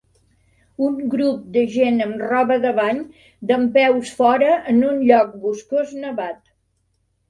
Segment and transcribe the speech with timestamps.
[0.87, 3.05] Un grup de gent amb roba de bany
[3.53, 6.47] dempeus fora en un lloc boscós nevat.